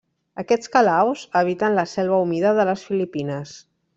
Aquests 0.43 0.71
calaus 0.75 1.25
habiten 1.41 1.77
la 1.81 1.85
selva 1.93 2.19
humida 2.25 2.57
de 2.61 2.67
les 2.71 2.87
Filipines. 2.89 3.55